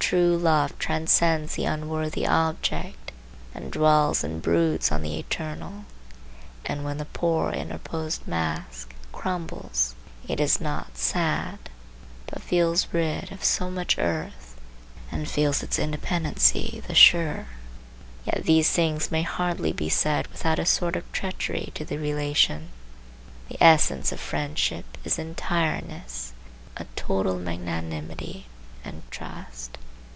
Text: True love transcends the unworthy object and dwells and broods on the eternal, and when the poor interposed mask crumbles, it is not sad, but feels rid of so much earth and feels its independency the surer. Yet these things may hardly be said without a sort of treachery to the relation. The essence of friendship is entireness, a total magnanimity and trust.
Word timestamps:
True 0.00 0.38
love 0.38 0.78
transcends 0.78 1.54
the 1.56 1.66
unworthy 1.66 2.26
object 2.26 3.12
and 3.54 3.70
dwells 3.70 4.24
and 4.24 4.40
broods 4.40 4.90
on 4.90 5.02
the 5.02 5.18
eternal, 5.18 5.84
and 6.64 6.82
when 6.82 6.96
the 6.96 7.04
poor 7.04 7.50
interposed 7.52 8.26
mask 8.26 8.94
crumbles, 9.12 9.94
it 10.26 10.40
is 10.40 10.62
not 10.62 10.96
sad, 10.96 11.58
but 12.26 12.40
feels 12.42 12.86
rid 12.90 13.30
of 13.30 13.44
so 13.44 13.70
much 13.70 13.98
earth 13.98 14.58
and 15.12 15.28
feels 15.28 15.62
its 15.62 15.78
independency 15.78 16.82
the 16.86 16.94
surer. 16.94 17.48
Yet 18.24 18.44
these 18.44 18.70
things 18.72 19.10
may 19.10 19.24
hardly 19.24 19.72
be 19.74 19.90
said 19.90 20.26
without 20.28 20.58
a 20.58 20.64
sort 20.64 20.96
of 20.96 21.10
treachery 21.12 21.70
to 21.74 21.84
the 21.84 21.98
relation. 21.98 22.70
The 23.50 23.62
essence 23.62 24.10
of 24.10 24.20
friendship 24.20 24.86
is 25.04 25.18
entireness, 25.18 26.32
a 26.78 26.86
total 26.96 27.36
magnanimity 27.38 28.46
and 28.82 29.02
trust. 29.10 29.76